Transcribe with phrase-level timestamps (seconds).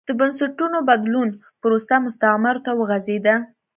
[0.07, 1.29] د بنسټونو بدلون
[1.61, 3.35] پروسه مستعمرو ته وغځېده.